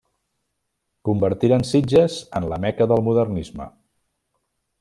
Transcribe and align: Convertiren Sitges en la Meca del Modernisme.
Convertiren 1.09 1.67
Sitges 1.73 2.17
en 2.41 2.49
la 2.55 2.61
Meca 2.67 2.91
del 2.93 3.07
Modernisme. 3.11 3.73